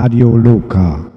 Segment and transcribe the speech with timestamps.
[0.00, 1.10] Radio Loka.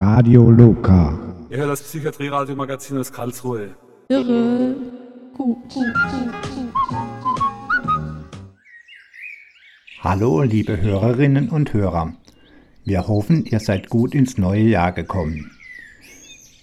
[0.00, 1.16] Radio Loka.
[1.48, 3.76] Ihr hört das Psychiatrie-Radio-Magazin aus Karlsruhe.
[4.08, 4.74] Irre.
[10.00, 12.12] Hallo, liebe Hörerinnen und Hörer.
[12.84, 15.52] Wir hoffen, ihr seid gut ins neue Jahr gekommen.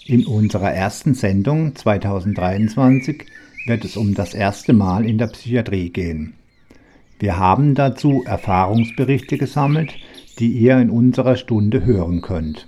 [0.06, 3.26] In unserer ersten Sendung 2023
[3.66, 6.36] wird es um das erste Mal in der Psychiatrie gehen.
[7.18, 9.96] Wir haben dazu Erfahrungsberichte gesammelt,
[10.38, 12.68] die ihr in unserer Stunde hören könnt.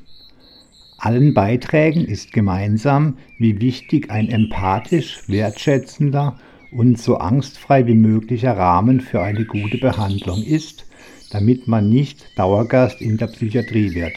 [0.98, 6.40] Allen Beiträgen ist gemeinsam, wie wichtig ein empathisch, wertschätzender
[6.76, 10.86] und so angstfrei wie möglicher Rahmen für eine gute Behandlung ist,
[11.32, 14.14] damit man nicht Dauergast in der Psychiatrie wird.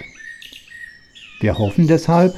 [1.41, 2.35] Wir hoffen deshalb,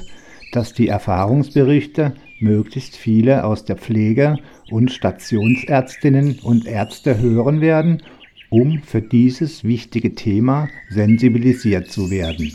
[0.52, 4.36] dass die Erfahrungsberichte möglichst viele aus der Pflege
[4.70, 8.02] und Stationsärztinnen und Ärzte hören werden,
[8.50, 12.52] um für dieses wichtige Thema sensibilisiert zu werden.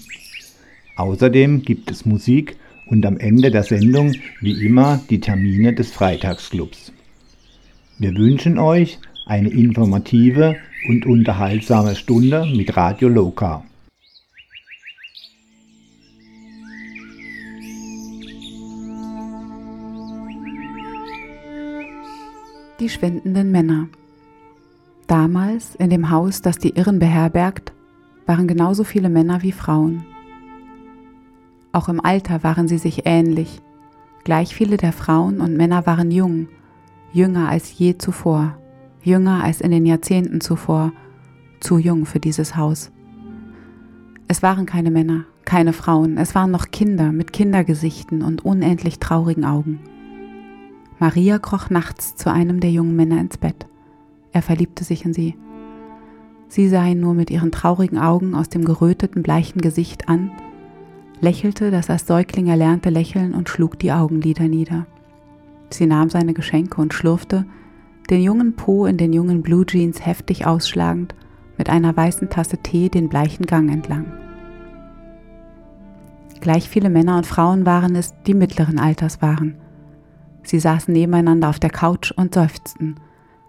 [0.97, 2.57] Außerdem gibt es Musik
[2.87, 6.91] und am Ende der Sendung wie immer die Termine des Freitagsclubs.
[7.97, 10.57] Wir wünschen euch eine informative
[10.89, 13.63] und unterhaltsame Stunde mit Radio Loka.
[22.81, 23.87] Die schwindenden Männer.
[25.07, 27.71] Damals, in dem Haus, das die Irren beherbergt,
[28.25, 30.03] waren genauso viele Männer wie Frauen.
[31.71, 33.61] Auch im Alter waren sie sich ähnlich.
[34.25, 36.49] Gleich viele der Frauen und Männer waren jung,
[37.15, 38.57] jünger als je zuvor,
[39.01, 40.91] jünger als in den Jahrzehnten zuvor,
[41.59, 42.91] zu jung für dieses Haus.
[44.27, 49.45] Es waren keine Männer, keine Frauen, es waren noch Kinder mit Kindergesichten und unendlich traurigen
[49.45, 49.79] Augen.
[50.99, 53.65] Maria kroch nachts zu einem der jungen Männer ins Bett.
[54.31, 55.35] Er verliebte sich in sie.
[56.47, 60.31] Sie sah ihn nur mit ihren traurigen Augen aus dem geröteten, bleichen Gesicht an
[61.21, 64.85] lächelte das als Säugling erlernte Lächeln und schlug die Augenlider nieder.
[65.69, 67.45] Sie nahm seine Geschenke und schlurfte,
[68.09, 71.15] den jungen Po in den jungen Blue Jeans heftig ausschlagend,
[71.57, 74.05] mit einer weißen Tasse Tee den bleichen Gang entlang.
[76.41, 79.55] Gleich viele Männer und Frauen waren es, die mittleren Alters waren.
[80.43, 82.99] Sie saßen nebeneinander auf der Couch und seufzten.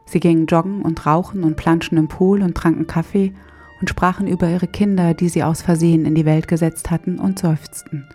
[0.06, 3.34] Sie gingen joggen und rauchen und planschen im Pool und tranken Kaffee
[3.80, 7.38] und sprachen über ihre Kinder, die sie aus Versehen in die Welt gesetzt hatten, und
[7.38, 8.06] seufzten.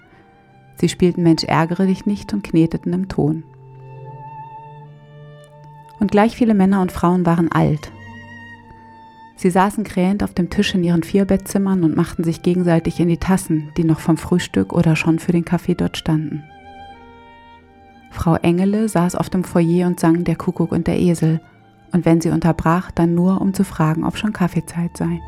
[0.78, 3.44] Sie spielten Mensch ärgere dich nicht und kneteten im Ton.
[6.02, 7.92] Und gleich viele Männer und Frauen waren alt.
[9.36, 13.18] Sie saßen krähend auf dem Tisch in ihren Vierbettzimmern und machten sich gegenseitig in die
[13.18, 16.44] Tassen, die noch vom Frühstück oder schon für den Kaffee dort standen.
[18.10, 21.40] Frau Engele saß auf dem Foyer und sang Der Kuckuck und der Esel,
[21.92, 25.20] und wenn sie unterbrach, dann nur, um zu fragen, ob schon Kaffeezeit sei.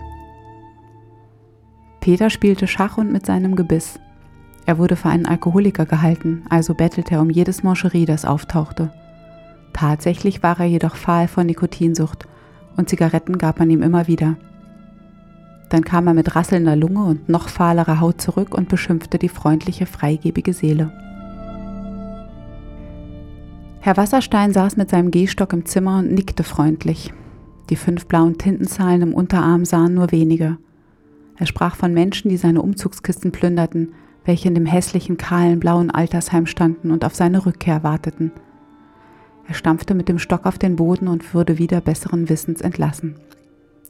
[2.00, 4.00] Peter spielte Schach und mit seinem Gebiss.
[4.66, 8.92] Er wurde für einen Alkoholiker gehalten, also bettelte er um jedes Mancherie, das auftauchte.
[9.74, 12.28] Tatsächlich war er jedoch fahl von Nikotinsucht
[12.78, 14.38] und Zigaretten gab man ihm immer wieder.
[15.70, 19.88] Dann kam er mit rasselnder Lunge und noch fahlerer Haut zurück und beschimpfte die freundliche,
[19.88, 20.92] freigebige Seele.
[23.80, 27.12] Herr Wasserstein saß mit seinem Gehstock im Zimmer und nickte freundlich.
[27.70, 30.58] Die fünf blauen Tintenzahlen im Unterarm sahen nur wenige.
[31.38, 33.94] Er sprach von Menschen, die seine Umzugskisten plünderten,
[34.26, 38.32] welche in dem hässlichen, kahlen, blauen Altersheim standen und auf seine Rückkehr warteten.
[39.48, 43.16] Er stampfte mit dem Stock auf den Boden und wurde wieder besseren Wissens entlassen.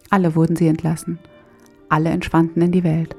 [0.09, 1.19] Alle wurden sie entlassen.
[1.89, 3.15] Alle entschwanden in die Welt.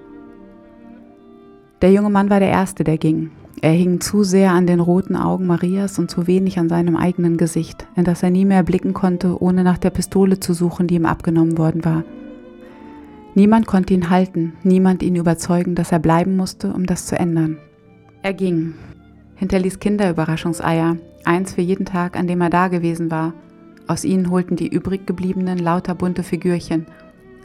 [1.82, 3.30] Der junge Mann war der Erste, der ging.
[3.60, 7.36] Er hing zu sehr an den roten Augen Marias und zu wenig an seinem eigenen
[7.36, 10.96] Gesicht, in das er nie mehr blicken konnte, ohne nach der Pistole zu suchen, die
[10.96, 12.04] ihm abgenommen worden war.
[13.34, 17.58] Niemand konnte ihn halten, niemand ihn überzeugen, dass er bleiben musste, um das zu ändern.
[18.22, 18.74] Er ging,
[19.36, 23.32] hinterließ Kinderüberraschungseier, eins für jeden Tag, an dem er da gewesen war.
[23.86, 26.86] Aus ihnen holten die übrig gebliebenen lauter bunte Figürchen.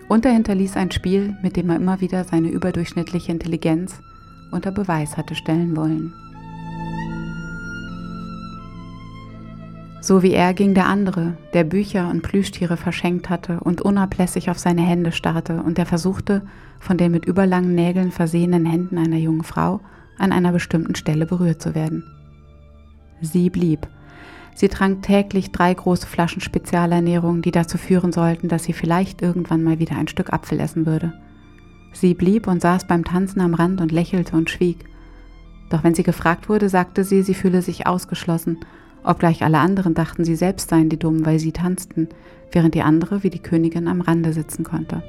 [0.07, 3.99] Und er hinterließ ein Spiel, mit dem er immer wieder seine überdurchschnittliche Intelligenz
[4.51, 6.13] unter Beweis hatte stellen wollen.
[10.01, 14.57] So wie er ging der andere, der Bücher und Plüschtiere verschenkt hatte und unablässig auf
[14.57, 16.41] seine Hände starrte und der versuchte,
[16.79, 19.81] von den mit überlangen Nägeln versehenen Händen einer jungen Frau
[20.17, 22.18] an einer bestimmten Stelle berührt zu werden.
[23.21, 23.87] Sie blieb.
[24.55, 29.63] Sie trank täglich drei große Flaschen Spezialernährung, die dazu führen sollten, dass sie vielleicht irgendwann
[29.63, 31.13] mal wieder ein Stück Apfel essen würde.
[31.93, 34.85] Sie blieb und saß beim Tanzen am Rand und lächelte und schwieg.
[35.69, 38.57] Doch wenn sie gefragt wurde, sagte sie, sie fühle sich ausgeschlossen,
[39.03, 42.09] obgleich alle anderen dachten, sie selbst seien die Dummen, weil sie tanzten,
[42.51, 45.03] während die andere wie die Königin am Rande sitzen konnte.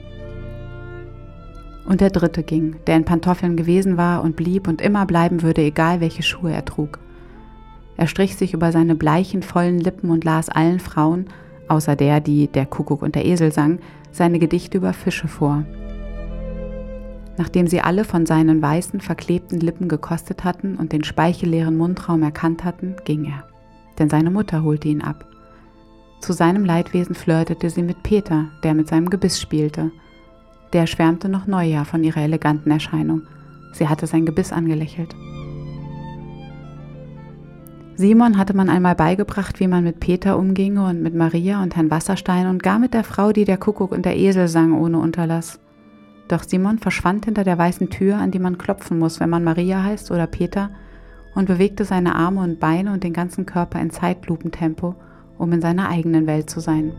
[1.87, 5.63] Und der dritte ging, der in Pantoffeln gewesen war und blieb und immer bleiben würde,
[5.63, 7.01] egal welche Schuhe er trug.
[8.01, 11.27] Er strich sich über seine bleichen, vollen Lippen und las allen Frauen,
[11.69, 13.79] außer der, die der Kuckuck und der Esel sang,
[14.11, 15.67] seine Gedichte über Fische vor.
[17.37, 22.65] Nachdem sie alle von seinen weißen, verklebten Lippen gekostet hatten und den speichelleeren Mundraum erkannt
[22.65, 23.45] hatten, ging er,
[23.99, 25.27] denn seine Mutter holte ihn ab.
[26.23, 29.91] Zu seinem Leidwesen flirtete sie mit Peter, der mit seinem Gebiss spielte.
[30.73, 33.25] Der schwärmte noch Neujahr von ihrer eleganten Erscheinung.
[33.75, 35.15] Sie hatte sein Gebiss angelächelt.
[38.01, 41.91] Simon hatte man einmal beigebracht, wie man mit Peter umginge und mit Maria und Herrn
[41.91, 45.61] Wasserstein und gar mit der Frau, die der Kuckuck und der Esel sang, ohne Unterlass.
[46.27, 49.83] Doch Simon verschwand hinter der weißen Tür, an die man klopfen muss, wenn man Maria
[49.83, 50.71] heißt oder Peter,
[51.35, 54.95] und bewegte seine Arme und Beine und den ganzen Körper in Zeitlupentempo,
[55.37, 56.95] um in seiner eigenen Welt zu sein.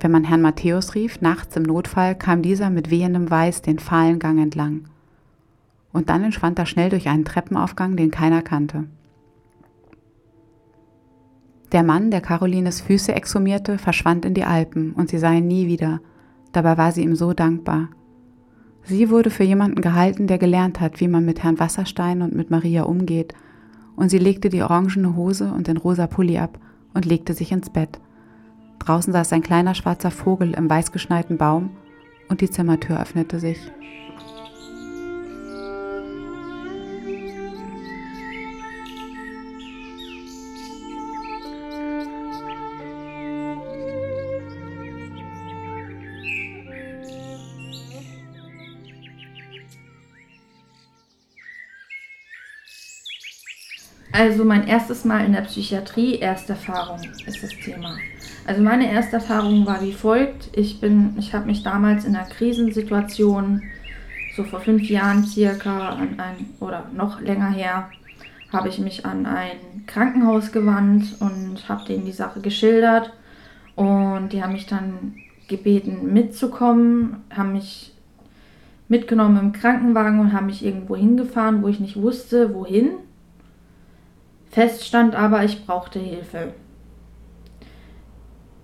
[0.00, 4.18] Wenn man Herrn Matthäus rief, nachts im Notfall, kam dieser mit wehendem Weiß den fahlen
[4.18, 4.91] Gang entlang
[5.92, 8.84] und dann entschwand er schnell durch einen Treppenaufgang, den keiner kannte.
[11.72, 15.66] Der Mann, der Carolines Füße exhumierte, verschwand in die Alpen und sie sah ihn nie
[15.66, 16.00] wieder.
[16.52, 17.88] Dabei war sie ihm so dankbar.
[18.84, 22.50] Sie wurde für jemanden gehalten, der gelernt hat, wie man mit Herrn Wasserstein und mit
[22.50, 23.34] Maria umgeht,
[23.96, 26.58] und sie legte die orangene Hose und den rosa Pulli ab
[26.92, 28.00] und legte sich ins Bett.
[28.78, 31.70] Draußen saß ein kleiner schwarzer Vogel im weißgeschneiten Baum
[32.28, 33.58] und die Zimmertür öffnete sich.
[54.12, 57.96] Also mein erstes Mal in der Psychiatrie, Ersterfahrung ist das Thema.
[58.46, 60.50] Also meine erste Erfahrung war wie folgt.
[60.56, 63.62] Ich bin, ich habe mich damals in einer Krisensituation,
[64.36, 67.88] so vor fünf Jahren circa, an ein, oder noch länger her,
[68.52, 73.12] habe ich mich an ein Krankenhaus gewandt und habe denen die Sache geschildert.
[73.76, 75.14] Und die haben mich dann
[75.48, 77.94] gebeten mitzukommen, haben mich
[78.88, 82.90] mitgenommen im Krankenwagen und haben mich irgendwo hingefahren, wo ich nicht wusste, wohin.
[84.52, 86.52] Fest stand aber, ich brauchte Hilfe.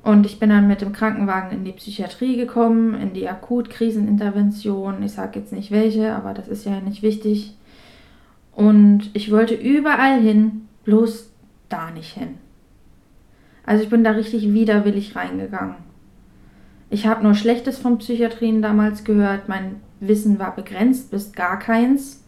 [0.03, 5.03] Und ich bin dann mit dem Krankenwagen in die Psychiatrie gekommen, in die Akutkrisenintervention.
[5.03, 7.57] Ich sage jetzt nicht welche, aber das ist ja nicht wichtig.
[8.53, 11.31] Und ich wollte überall hin, bloß
[11.71, 12.35] da nicht hin.
[13.65, 15.77] Also ich bin da richtig widerwillig reingegangen.
[16.91, 19.49] Ich habe nur Schlechtes von Psychiatrien damals gehört.
[19.49, 22.25] Mein Wissen war begrenzt bis gar keins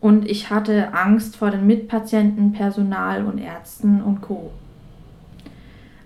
[0.00, 4.52] und ich hatte Angst vor den Mitpatienten, Personal und Ärzten und Co.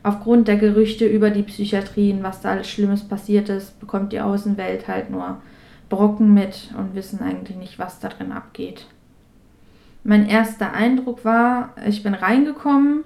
[0.02, 4.88] Aufgrund der Gerüchte über die Psychiatrien, was da alles Schlimmes passiert ist, bekommt die Außenwelt
[4.88, 5.40] halt nur
[5.88, 8.86] Brocken mit und wissen eigentlich nicht, was da drin abgeht.
[10.04, 13.04] Mein erster Eindruck war, ich bin reingekommen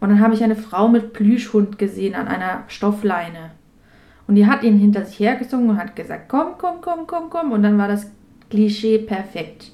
[0.00, 3.50] und dann habe ich eine Frau mit Plüschhund gesehen an einer Stoffleine.
[4.26, 7.52] Und die hat ihn hinter sich hergesungen und hat gesagt, komm, komm, komm, komm, komm.
[7.52, 8.10] Und dann war das
[8.48, 9.72] Klischee perfekt.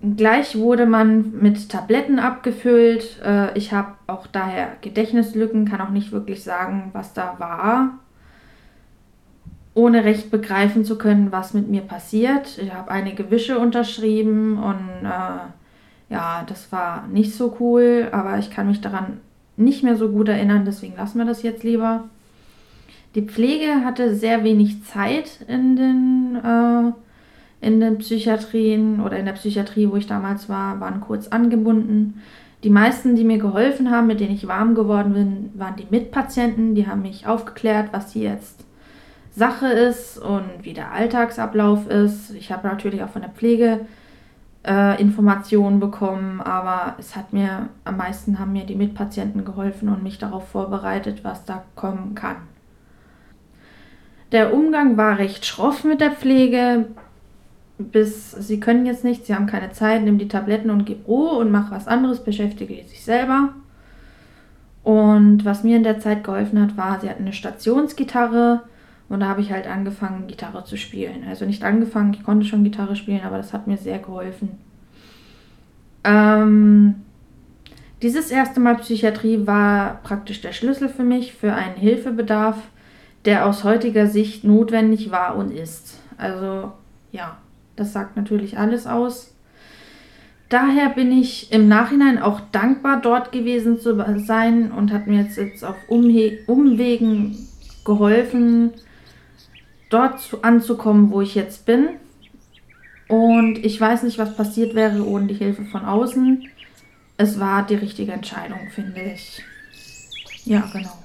[0.00, 3.20] Gleich wurde man mit Tabletten abgefüllt.
[3.24, 7.98] Äh, ich habe auch daher Gedächtnislücken, kann auch nicht wirklich sagen, was da war,
[9.74, 12.58] ohne recht begreifen zu können, was mit mir passiert.
[12.58, 18.50] Ich habe einige Wische unterschrieben und äh, ja, das war nicht so cool, aber ich
[18.50, 19.20] kann mich daran
[19.56, 22.04] nicht mehr so gut erinnern, deswegen lassen wir das jetzt lieber.
[23.16, 26.92] Die Pflege hatte sehr wenig Zeit in den äh,
[27.60, 32.22] in den Psychiatrien oder in der Psychiatrie, wo ich damals war, waren kurz angebunden.
[32.64, 36.74] Die meisten, die mir geholfen haben, mit denen ich warm geworden bin, waren die Mitpatienten.
[36.74, 38.64] Die haben mich aufgeklärt, was hier jetzt
[39.34, 42.34] Sache ist und wie der Alltagsablauf ist.
[42.34, 43.80] Ich habe natürlich auch von der Pflege
[44.66, 50.02] äh, Informationen bekommen, aber es hat mir am meisten haben mir die Mitpatienten geholfen und
[50.02, 52.36] mich darauf vorbereitet, was da kommen kann.
[54.32, 56.86] Der Umgang war recht schroff mit der Pflege
[57.78, 61.38] bis sie können jetzt nicht, sie haben keine Zeit, nimm die Tabletten und gib Ruhe
[61.38, 63.54] und mach was anderes, beschäftige sich selber.
[64.82, 68.62] Und was mir in der Zeit geholfen hat, war, sie hatten eine Stationsgitarre
[69.08, 71.24] und da habe ich halt angefangen, Gitarre zu spielen.
[71.28, 74.58] Also nicht angefangen, ich konnte schon Gitarre spielen, aber das hat mir sehr geholfen.
[76.04, 76.96] Ähm,
[78.02, 82.56] dieses erste Mal Psychiatrie war praktisch der Schlüssel für mich, für einen Hilfebedarf,
[83.24, 85.98] der aus heutiger Sicht notwendig war und ist.
[86.16, 86.72] Also
[87.12, 87.38] ja,
[87.78, 89.34] das sagt natürlich alles aus.
[90.48, 95.36] Daher bin ich im Nachhinein auch dankbar, dort gewesen zu sein und hat mir jetzt,
[95.36, 97.36] jetzt auf Umhe Umwegen
[97.84, 98.72] geholfen,
[99.90, 101.88] dort zu, anzukommen, wo ich jetzt bin.
[103.08, 106.46] Und ich weiß nicht, was passiert wäre ohne die Hilfe von außen.
[107.18, 109.42] Es war die richtige Entscheidung, finde ich.
[110.44, 111.04] Ja, genau.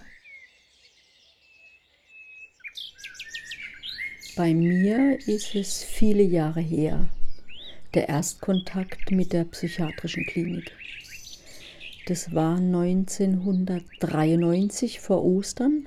[4.36, 7.08] Bei mir ist es viele Jahre her,
[7.94, 10.72] der Erstkontakt mit der psychiatrischen Klinik.
[12.08, 15.86] Das war 1993 vor Ostern.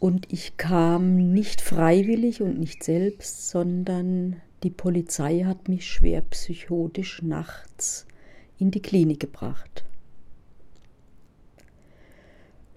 [0.00, 7.20] Und ich kam nicht freiwillig und nicht selbst, sondern die Polizei hat mich schwer psychotisch
[7.20, 8.06] nachts
[8.58, 9.84] in die Klinik gebracht.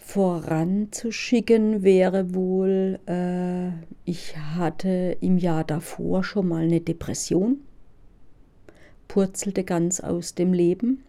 [0.07, 3.71] Voranzuschicken wäre wohl, äh,
[4.05, 7.57] ich hatte im Jahr davor schon mal eine Depression,
[9.09, 11.03] purzelte ganz aus dem Leben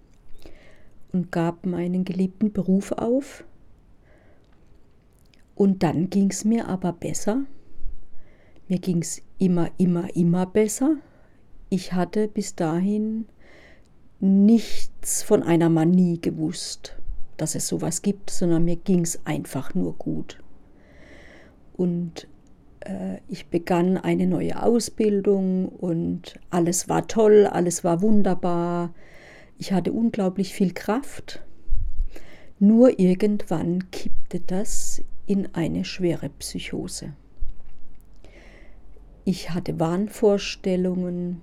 [1.13, 3.45] und gab meinen geliebten Beruf auf.
[5.55, 7.45] Und dann ging es mir aber besser.
[8.67, 10.97] Mir ging es immer, immer, immer besser.
[11.71, 13.27] Ich hatte bis dahin
[14.19, 16.98] nichts von einer Manie gewusst
[17.39, 20.39] dass es sowas gibt, sondern mir ging es einfach nur gut.
[21.77, 22.29] Und
[22.81, 28.93] äh, ich begann eine neue Ausbildung und alles war toll, alles war wunderbar.
[29.59, 31.43] Ich hatte unglaublich viel Kraft.
[32.59, 37.13] Nur irgendwann kippte das in eine schwere Psychose.
[39.25, 41.43] Ich hatte Wahnvorstellungen,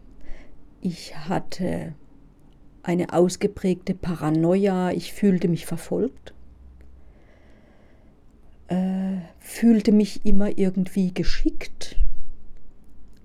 [0.82, 1.94] ich hatte
[2.86, 6.34] eine ausgeprägte Paranoia, ich fühlte mich verfolgt,
[8.68, 11.98] äh, fühlte mich immer irgendwie geschickt,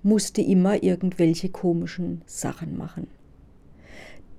[0.03, 3.07] musste immer irgendwelche komischen Sachen machen.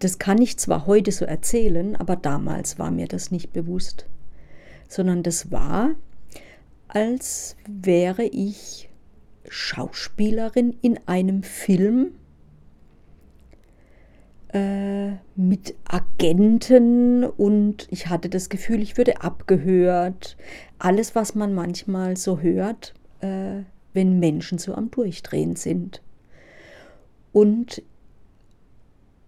[0.00, 4.06] Das kann ich zwar heute so erzählen, aber damals war mir das nicht bewusst,
[4.88, 5.90] sondern das war,
[6.88, 8.90] als wäre ich
[9.48, 12.12] Schauspielerin in einem Film,
[14.52, 20.36] äh, mit Agenten und ich hatte das Gefühl, ich würde abgehört.
[20.78, 23.62] Alles, was man manchmal so hört, äh,
[23.94, 26.02] wenn Menschen so am Durchdrehen sind.
[27.32, 27.82] Und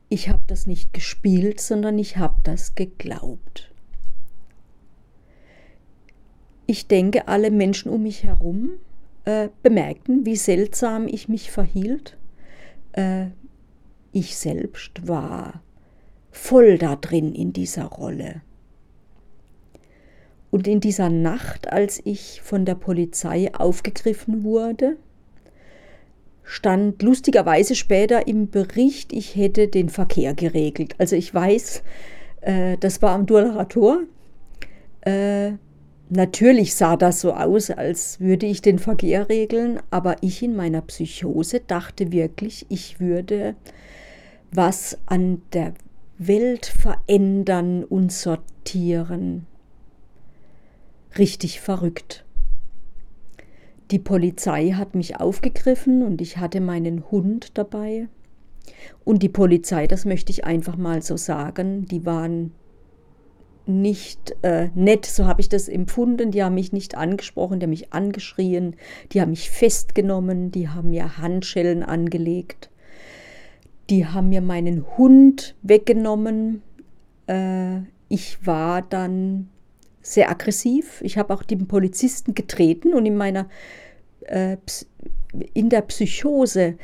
[0.08, 3.72] ich habe das nicht gespielt, sondern ich habe das geglaubt.
[6.66, 8.72] Ich denke, alle Menschen um mich herum
[9.24, 12.16] äh, bemerkten, wie seltsam ich mich verhielt.
[12.92, 13.26] Äh,
[14.14, 15.62] ich selbst war
[16.30, 18.42] voll da drin in dieser Rolle.
[20.50, 24.96] Und in dieser Nacht, als ich von der Polizei aufgegriffen wurde,
[26.44, 30.94] stand lustigerweise später im Bericht, ich hätte den Verkehr geregelt.
[30.98, 31.82] Also ich weiß,
[32.42, 34.00] äh, das war am Durlacher Tor.
[35.00, 35.52] Äh,
[36.08, 40.82] natürlich sah das so aus, als würde ich den Verkehr regeln, aber ich in meiner
[40.82, 43.56] Psychose dachte wirklich, ich würde
[44.54, 45.74] was an der
[46.18, 49.46] Welt verändern und sortieren.
[51.18, 52.24] Richtig verrückt.
[53.90, 58.08] Die Polizei hat mich aufgegriffen und ich hatte meinen Hund dabei.
[59.04, 62.52] Und die Polizei, das möchte ich einfach mal so sagen, die waren
[63.66, 66.30] nicht äh, nett, so habe ich das empfunden.
[66.30, 68.76] Die haben mich nicht angesprochen, die haben mich angeschrien,
[69.12, 72.70] die haben mich festgenommen, die haben mir Handschellen angelegt
[73.90, 76.62] die haben mir meinen Hund weggenommen.
[77.26, 79.48] Äh, ich war dann
[80.02, 81.00] sehr aggressiv.
[81.02, 83.48] Ich habe auch den Polizisten getreten und in meiner
[84.22, 84.56] äh,
[85.52, 86.76] in der Psychose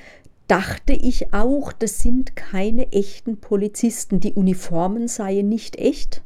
[0.48, 4.18] dachte ich auch, das sind keine echten Polizisten.
[4.18, 6.22] Die Uniformen seien nicht echt.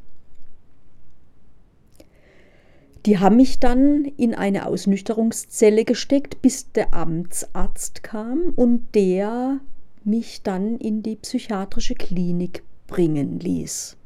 [3.05, 9.59] Die haben mich dann in eine Ausnüchterungszelle gesteckt, bis der Amtsarzt kam und der
[10.05, 13.97] mich dann in die psychiatrische Klinik bringen ließ.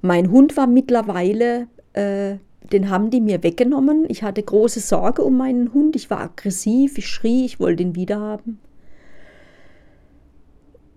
[0.00, 2.36] Mein Hund war mittlerweile, äh,
[2.72, 4.04] den haben die mir weggenommen.
[4.08, 5.96] Ich hatte große Sorge um meinen Hund.
[5.96, 8.58] Ich war aggressiv, ich schrie, ich wollte ihn wiederhaben.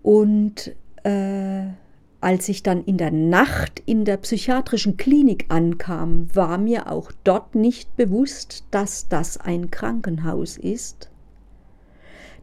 [0.02, 1.66] Und äh,
[2.22, 7.56] als ich dann in der Nacht in der psychiatrischen Klinik ankam, war mir auch dort
[7.56, 11.10] nicht bewusst, dass das ein Krankenhaus ist,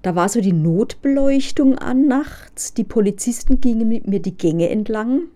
[0.03, 5.29] da war so die Notbeleuchtung an nachts., die Polizisten gingen mit mir die Gänge entlang.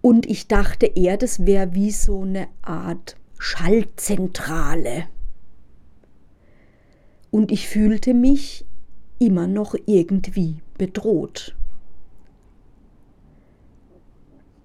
[0.00, 5.04] Und ich dachte eher, das wäre wie so eine Art Schaltzentrale.
[7.30, 8.64] Und ich fühlte mich
[9.18, 11.54] immer noch irgendwie bedroht.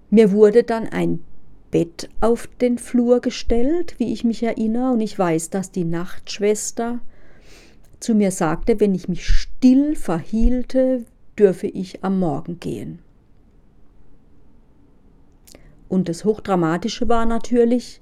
[0.08, 1.20] Mir wurde dann ein
[1.70, 7.00] Bett auf den Flur gestellt, wie ich mich erinnere, und ich weiß, dass die Nachtschwester
[8.00, 11.04] zu mir sagte, wenn ich mich still verhielte,
[11.38, 12.98] dürfe ich am Morgen gehen.
[15.88, 18.00] Und das Hochdramatische war natürlich,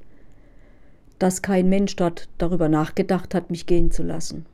[1.18, 4.46] dass kein Mensch dort darüber nachgedacht hat, mich gehen zu lassen.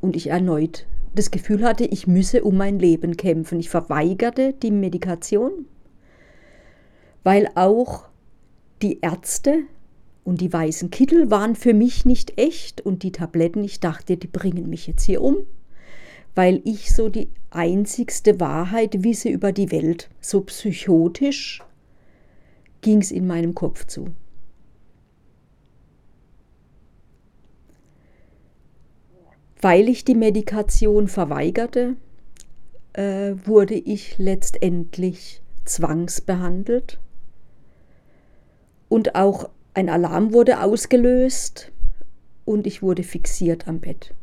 [0.00, 3.58] Und ich erneut das Gefühl hatte, ich müsse um mein Leben kämpfen.
[3.58, 5.66] Ich verweigerte die Medikation,
[7.24, 8.08] weil auch
[8.82, 9.62] die Ärzte
[10.26, 14.26] und die weißen Kittel waren für mich nicht echt und die Tabletten, ich dachte, die
[14.26, 15.36] bringen mich jetzt hier um,
[16.34, 20.10] weil ich so die einzigste Wahrheit wisse über die Welt.
[20.20, 21.62] So psychotisch
[22.80, 24.08] ging es in meinem Kopf zu.
[29.60, 31.94] Weil ich die Medikation verweigerte,
[32.94, 36.98] äh, wurde ich letztendlich zwangsbehandelt
[38.88, 41.70] und auch ein Alarm wurde ausgelöst
[42.46, 44.14] und ich wurde fixiert am Bett.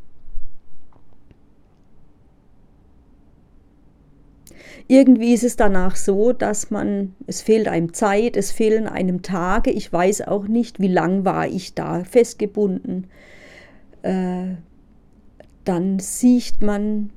[4.88, 9.70] Irgendwie ist es danach so, dass man, es fehlt einem Zeit, es fehlen einem Tage.
[9.70, 13.06] Ich weiß auch nicht, wie lang war ich da festgebunden.
[14.02, 14.56] Äh,
[15.64, 17.10] dann sieht man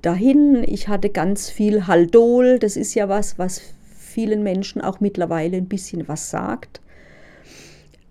[0.00, 0.62] dahin.
[0.64, 2.60] Ich hatte ganz viel Haldol.
[2.60, 3.60] Das ist ja was, was
[3.98, 6.80] vielen Menschen auch mittlerweile ein bisschen was sagt.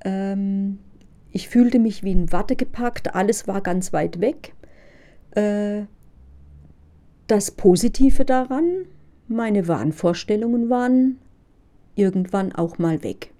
[0.03, 0.79] Ähm,
[1.31, 4.53] ich fühlte mich wie in Watte gepackt, alles war ganz weit weg.
[5.31, 5.83] Äh,
[7.27, 8.85] das Positive daran,
[9.27, 11.19] meine Wahnvorstellungen waren
[11.95, 13.31] irgendwann auch mal weg.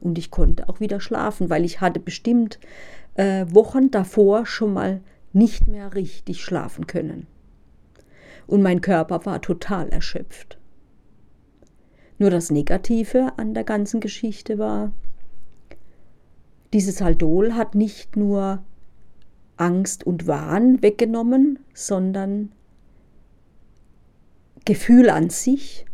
[0.00, 2.58] Und ich konnte auch wieder schlafen, weil ich hatte bestimmt
[3.14, 5.00] äh, Wochen davor schon mal
[5.32, 7.28] nicht mehr richtig schlafen können.
[8.48, 10.58] Und mein Körper war total erschöpft.
[12.18, 14.92] Nur das Negative an der ganzen Geschichte war,
[16.72, 18.62] dieses Haldol hat nicht nur
[19.56, 22.52] Angst und Wahn weggenommen, sondern
[24.64, 25.86] Gefühl an sich.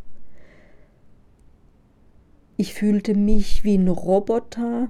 [2.57, 4.89] Ich fühlte mich wie ein Roboter,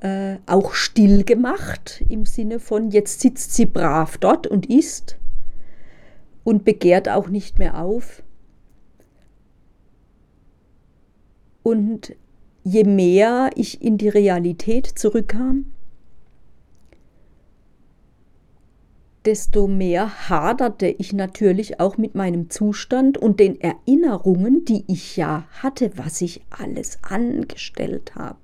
[0.00, 5.18] äh, auch still gemacht im Sinne von, jetzt sitzt sie brav dort und isst
[6.44, 8.22] und begehrt auch nicht mehr auf.
[11.62, 12.14] Und
[12.64, 15.66] je mehr ich in die Realität zurückkam,
[19.26, 25.46] desto mehr haderte ich natürlich auch mit meinem Zustand und den Erinnerungen, die ich ja
[25.62, 28.38] hatte, was ich alles angestellt habe.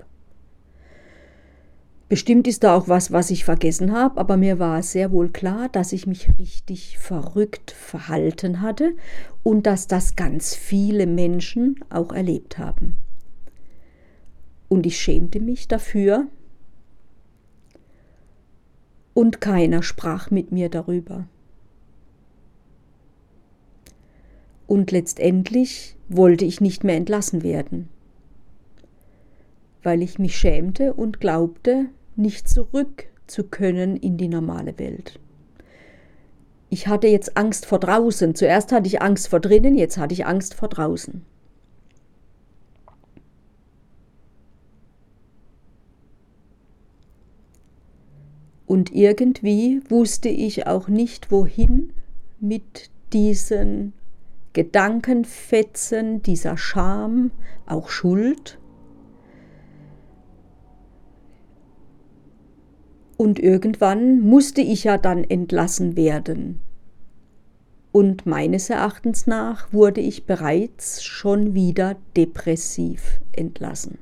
[2.08, 5.68] Bestimmt ist da auch was, was ich vergessen habe, aber mir war sehr wohl klar,
[5.68, 8.96] dass ich mich richtig verrückt verhalten hatte
[9.44, 12.98] und dass das ganz viele Menschen auch erlebt haben
[14.70, 16.28] und ich schämte mich dafür
[19.12, 21.26] und keiner sprach mit mir darüber.
[24.66, 27.88] Und letztendlich wollte ich nicht mehr entlassen werden,
[29.82, 35.18] weil ich mich schämte und glaubte, nicht zurück zu können in die normale Welt.
[36.68, 38.36] Ich hatte jetzt Angst vor draußen.
[38.36, 41.22] Zuerst hatte ich Angst vor drinnen, jetzt hatte ich Angst vor draußen.
[48.70, 51.92] Und irgendwie wusste ich auch nicht, wohin
[52.38, 53.94] mit diesen
[54.52, 57.32] Gedankenfetzen, dieser Scham,
[57.66, 58.60] auch Schuld.
[63.16, 66.60] Und irgendwann musste ich ja dann entlassen werden.
[67.90, 73.98] Und meines Erachtens nach wurde ich bereits schon wieder depressiv entlassen.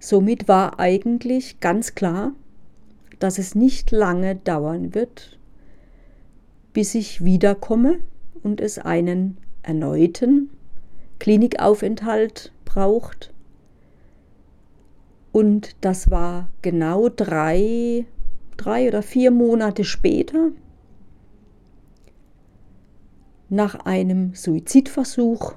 [0.00, 2.32] Somit war eigentlich ganz klar,
[3.18, 5.38] dass es nicht lange dauern wird,
[6.72, 7.98] bis ich wiederkomme
[8.42, 10.50] und es einen erneuten
[11.18, 13.32] Klinikaufenthalt braucht.
[15.32, 18.06] Und das war genau drei,
[18.56, 20.52] drei oder vier Monate später,
[23.48, 25.54] nach einem Suizidversuch,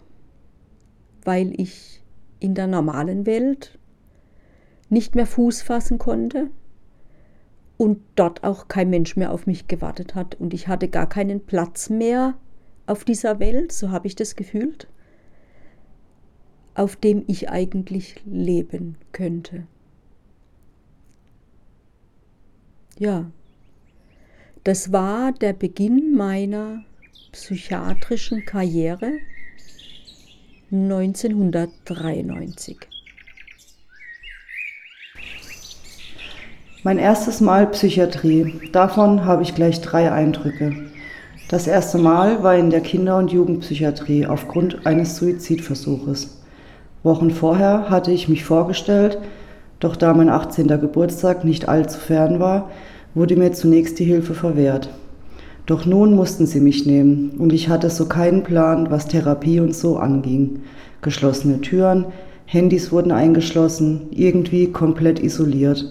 [1.23, 2.01] weil ich
[2.39, 3.77] in der normalen Welt
[4.91, 6.49] nicht mehr Fuß fassen konnte
[7.77, 11.45] und dort auch kein Mensch mehr auf mich gewartet hat und ich hatte gar keinen
[11.45, 12.35] Platz mehr
[12.85, 14.87] auf dieser Welt, so habe ich das gefühlt,
[16.75, 19.65] auf dem ich eigentlich leben könnte.
[22.99, 23.31] Ja,
[24.63, 26.83] das war der Beginn meiner
[27.31, 29.13] psychiatrischen Karriere
[30.71, 32.90] 1993.
[36.83, 38.55] Mein erstes Mal Psychiatrie.
[38.71, 40.73] Davon habe ich gleich drei Eindrücke.
[41.47, 46.41] Das erste Mal war in der Kinder- und Jugendpsychiatrie aufgrund eines Suizidversuches.
[47.03, 49.19] Wochen vorher hatte ich mich vorgestellt,
[49.79, 50.69] doch da mein 18.
[50.69, 52.71] Geburtstag nicht allzu fern war,
[53.13, 54.89] wurde mir zunächst die Hilfe verwehrt.
[55.67, 59.75] Doch nun mussten sie mich nehmen und ich hatte so keinen Plan, was Therapie und
[59.75, 60.63] so anging.
[61.03, 62.05] Geschlossene Türen,
[62.47, 65.85] Handys wurden eingeschlossen, irgendwie komplett isoliert.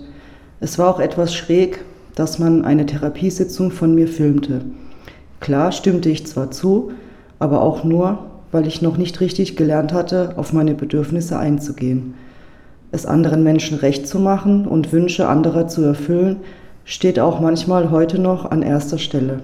[0.61, 4.61] Es war auch etwas schräg, dass man eine Therapiesitzung von mir filmte.
[5.41, 6.93] Klar stimmte ich zwar zu,
[7.39, 8.19] aber auch nur,
[8.53, 12.15] weil ich noch nicht richtig gelernt hatte, auf meine Bedürfnisse einzugehen.
[12.93, 16.41] Es anderen Menschen recht zu machen und Wünsche anderer zu erfüllen,
[16.85, 19.41] steht auch manchmal heute noch an erster Stelle.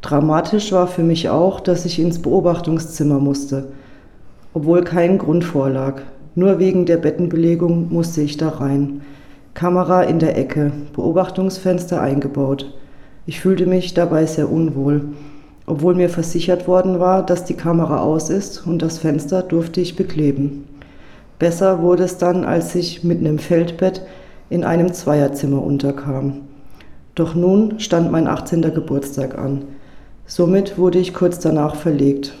[0.00, 3.68] Dramatisch war für mich auch, dass ich ins Beobachtungszimmer musste,
[4.54, 6.02] obwohl kein Grund vorlag.
[6.34, 9.02] Nur wegen der Bettenbelegung musste ich da rein.
[9.54, 12.72] Kamera in der Ecke, Beobachtungsfenster eingebaut.
[13.26, 15.04] Ich fühlte mich dabei sehr unwohl,
[15.66, 19.94] obwohl mir versichert worden war, dass die Kamera aus ist und das Fenster durfte ich
[19.94, 20.64] bekleben.
[21.38, 24.02] Besser wurde es dann, als ich mitten im Feldbett
[24.48, 26.42] in einem Zweierzimmer unterkam.
[27.14, 28.62] Doch nun stand mein 18.
[28.62, 29.64] Geburtstag an.
[30.26, 32.32] Somit wurde ich kurz danach verlegt.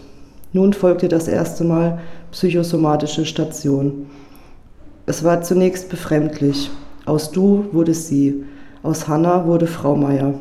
[0.52, 4.06] Nun folgte das erste Mal psychosomatische Station.
[5.04, 6.70] Es war zunächst befremdlich.
[7.04, 8.44] Aus Du wurde sie,
[8.82, 10.34] aus Hanna wurde Frau Meier.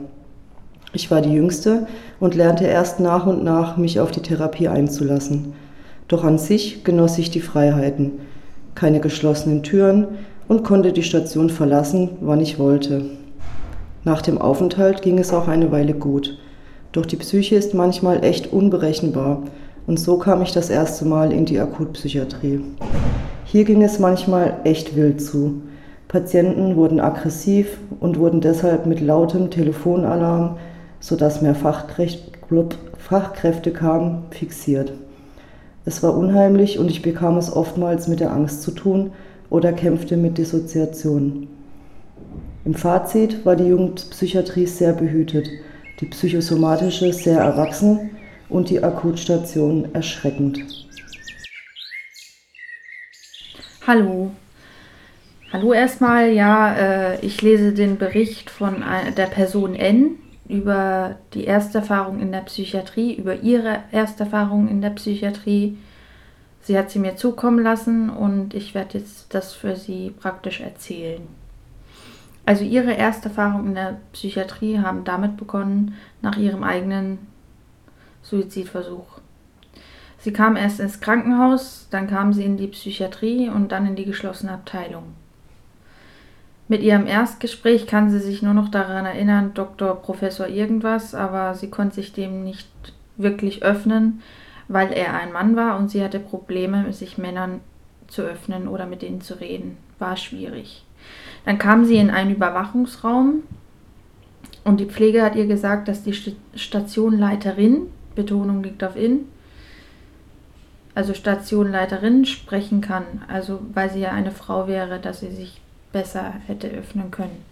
[0.93, 1.87] Ich war die Jüngste
[2.19, 5.53] und lernte erst nach und nach, mich auf die Therapie einzulassen.
[6.07, 8.11] Doch an sich genoss ich die Freiheiten.
[8.75, 10.07] Keine geschlossenen Türen,
[10.51, 13.05] und konnte die Station verlassen, wann ich wollte.
[14.03, 16.37] Nach dem Aufenthalt ging es auch eine Weile gut.
[16.91, 19.43] Doch die Psyche ist manchmal echt unberechenbar
[19.87, 22.65] und so kam ich das erste Mal in die Akutpsychiatrie.
[23.45, 25.61] Hier ging es manchmal echt wild zu.
[26.11, 30.57] Patienten wurden aggressiv und wurden deshalb mit lautem Telefonalarm,
[30.99, 34.91] sodass mehr Fachkräfte kamen, fixiert.
[35.85, 39.13] Es war unheimlich und ich bekam es oftmals mit der Angst zu tun,
[39.49, 41.47] oder kämpfte mit Dissoziation.
[42.65, 45.47] Im Fazit war die Jugendpsychiatrie sehr behütet,
[46.01, 48.09] die psychosomatische sehr erwachsen
[48.49, 50.59] und die Akutstation erschreckend.
[53.87, 54.31] Hallo.
[55.53, 58.83] Hallo erstmal, ja, äh, ich lese den Bericht von
[59.17, 65.77] der Person N über die Ersterfahrung in der Psychiatrie, über ihre Ersterfahrung in der Psychiatrie
[66.63, 71.27] Sie hat sie mir zukommen lassen und ich werde jetzt das für sie praktisch erzählen.
[72.45, 77.19] Also ihre erste Erfahrung in der Psychiatrie haben damit begonnen, nach ihrem eigenen
[78.21, 79.19] Suizidversuch.
[80.19, 84.05] Sie kam erst ins Krankenhaus, dann kam sie in die Psychiatrie und dann in die
[84.05, 85.15] geschlossene Abteilung.
[86.71, 91.69] Mit ihrem Erstgespräch kann sie sich nur noch daran erinnern, Doktor, Professor irgendwas, aber sie
[91.69, 92.69] konnte sich dem nicht
[93.17, 94.21] wirklich öffnen,
[94.69, 97.59] weil er ein Mann war und sie hatte Probleme, sich Männern
[98.07, 99.75] zu öffnen oder mit denen zu reden.
[99.99, 100.85] War schwierig.
[101.43, 103.43] Dann kam sie in einen Überwachungsraum
[104.63, 106.15] und die Pflege hat ihr gesagt, dass die
[106.55, 109.25] Stationleiterin, Betonung liegt auf in,
[110.95, 115.59] also Stationleiterin sprechen kann, also weil sie ja eine Frau wäre, dass sie sich
[115.91, 117.43] besser hätte öffnen können.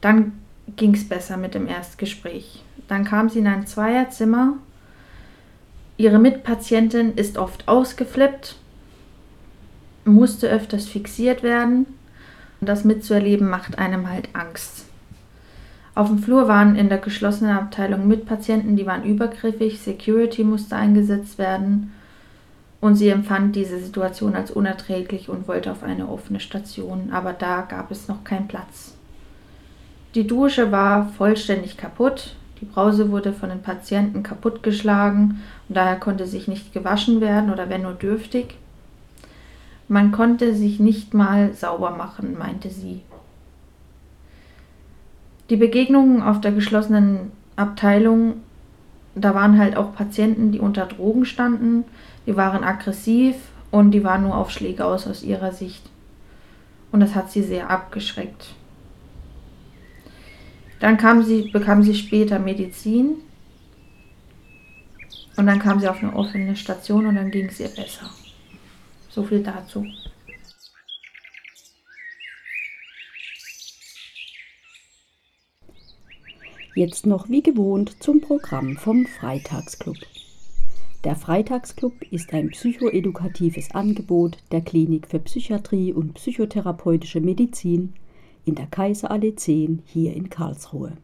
[0.00, 0.32] Dann
[0.76, 2.62] ging es besser mit dem Erstgespräch.
[2.88, 4.54] Dann kam sie in ein Zweierzimmer
[5.98, 8.54] Ihre Mitpatientin ist oft ausgeflippt,
[10.04, 11.86] musste öfters fixiert werden.
[12.60, 14.84] Und das mitzuerleben macht einem halt Angst.
[15.96, 21.36] Auf dem Flur waren in der geschlossenen Abteilung Mitpatienten, die waren übergriffig, Security musste eingesetzt
[21.38, 21.92] werden
[22.80, 27.62] und sie empfand diese Situation als unerträglich und wollte auf eine offene Station, aber da
[27.62, 28.94] gab es noch keinen Platz.
[30.14, 36.26] Die Dusche war vollständig kaputt, die Brause wurde von den Patienten kaputtgeschlagen und daher konnte
[36.26, 38.56] sich nicht gewaschen werden oder wenn nur dürftig.
[39.88, 43.00] Man konnte sich nicht mal sauber machen, meinte sie.
[45.50, 48.34] Die Begegnungen auf der geschlossenen Abteilung,
[49.14, 51.84] da waren halt auch Patienten, die unter Drogen standen,
[52.28, 53.36] die waren aggressiv
[53.70, 55.82] und die waren nur auf Schläge aus aus ihrer Sicht.
[56.92, 58.54] Und das hat sie sehr abgeschreckt.
[60.78, 63.16] Dann kam sie, bekam sie später Medizin.
[65.38, 68.10] Und dann kam sie auf eine offene Station und dann ging es ihr besser.
[69.08, 69.86] So viel dazu.
[76.74, 79.96] Jetzt noch wie gewohnt zum Programm vom Freitagsclub.
[81.04, 87.92] Der Freitagsclub ist ein psychoedukatives Angebot der Klinik für Psychiatrie und psychotherapeutische Medizin
[88.44, 90.96] in der Kaiserallee 10 hier in Karlsruhe.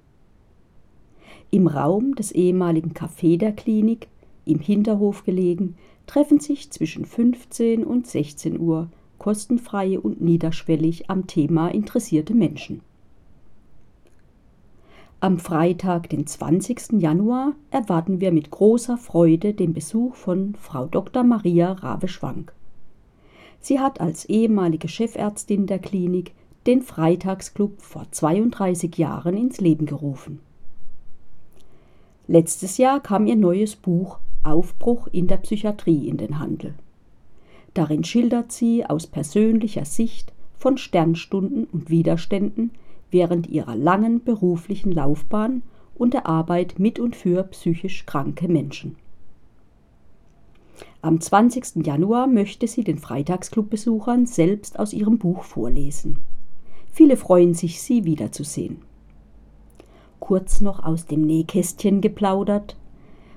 [1.53, 4.09] Im Raum des ehemaligen Café der Klinik,
[4.45, 5.77] im Hinterhof gelegen,
[6.09, 12.81] treffen sich zwischen 15 und 16 Uhr kostenfreie und niederschwellig am Thema interessierte Menschen.
[15.25, 17.01] Am Freitag, den 20.
[17.01, 21.25] Januar, erwarten wir mit großer Freude den Besuch von Frau Dr.
[21.25, 22.53] Maria Rabe-Schwank.
[23.59, 26.35] Sie hat als ehemalige Chefärztin der Klinik
[26.67, 30.41] den Freitagsclub vor 32 Jahren ins Leben gerufen.
[32.27, 36.75] Letztes Jahr kam ihr neues Buch Aufbruch in der Psychiatrie in den Handel.
[37.73, 42.73] Darin schildert sie aus persönlicher Sicht von Sternstunden und Widerständen
[43.15, 45.63] während ihrer langen beruflichen Laufbahn
[45.95, 48.97] und der Arbeit mit und für psychisch kranke Menschen.
[51.01, 51.87] Am 20.
[51.87, 56.19] Januar möchte sie den Freitagsclub-Besuchern selbst aus ihrem Buch vorlesen.
[56.91, 58.79] Viele freuen sich, sie wiederzusehen.
[60.19, 62.77] Kurz noch aus dem Nähkästchen geplaudert.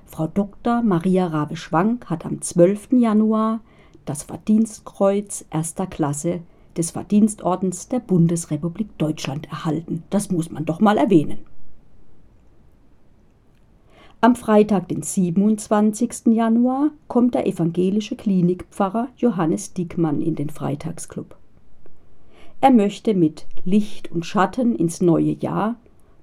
[0.06, 0.82] Frau Dr.
[0.82, 2.94] Maria Rabe-Schwank hat am 12.
[2.94, 3.60] Januar
[4.06, 6.40] das Verdienstkreuz erster Klasse
[6.78, 10.04] des Verdienstordens der Bundesrepublik Deutschland erhalten.
[10.10, 11.38] Das muss man doch mal erwähnen.
[14.20, 16.26] Am Freitag, den 27.
[16.26, 21.36] Januar, kommt der evangelische Klinikpfarrer Johannes Dickmann in den Freitagsclub.
[22.60, 25.76] Er möchte mit Licht und Schatten ins neue Jahr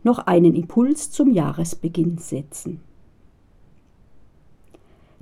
[0.04, 2.82] noch einen Impuls zum Jahresbeginn setzen.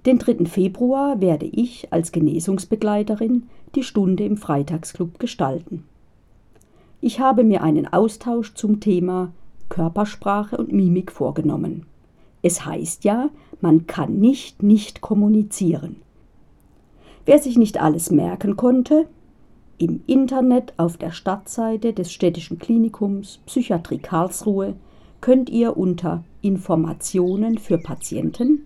[0.06, 0.46] Den 3.
[0.46, 3.44] Februar werde ich als Genesungsbegleiterin
[3.76, 5.86] die Stunde im Freitagsclub gestalten.
[7.02, 9.34] Ich habe mir einen Austausch zum Thema
[9.70, 11.86] Körpersprache und Mimik vorgenommen.
[12.42, 13.30] Es heißt ja,
[13.62, 15.98] man kann nicht nicht kommunizieren.
[17.26, 19.08] Wer sich nicht alles merken konnte,
[19.78, 24.76] im Internet auf der Stadtseite des Städtischen Klinikums Psychiatrie Karlsruhe
[25.20, 28.66] könnt ihr unter Informationen für Patienten